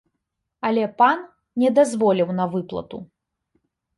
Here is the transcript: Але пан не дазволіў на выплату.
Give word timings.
Але 0.69 0.85
пан 1.01 1.19
не 1.63 1.69
дазволіў 1.79 2.29
на 2.39 2.45
выплату. 2.53 2.97